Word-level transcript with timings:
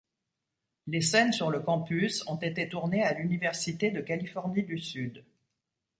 Les 0.87 1.01
scènes 1.01 1.31
sur 1.31 1.51
le 1.51 1.59
campus 1.59 2.27
ont 2.27 2.37
été 2.37 2.67
tournées 2.67 3.03
à 3.03 3.13
l'Université 3.13 3.91
de 3.91 4.01
Californie 4.01 4.63
du 4.63 4.79
Sud. 4.79 5.23